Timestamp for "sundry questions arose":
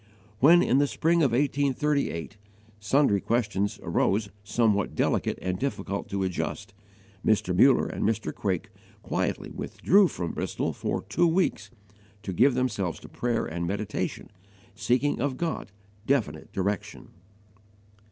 2.79-4.29